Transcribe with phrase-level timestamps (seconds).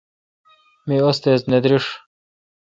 [0.87, 1.85] می استیز نہ دریݭ۔